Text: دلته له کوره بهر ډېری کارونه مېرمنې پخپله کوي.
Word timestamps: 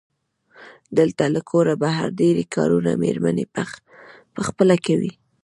دلته 0.97 1.23
له 1.35 1.41
کوره 1.49 1.73
بهر 1.83 2.07
ډېری 2.19 2.45
کارونه 2.55 2.91
مېرمنې 3.03 3.45
پخپله 4.37 4.75
کوي. 4.85 5.11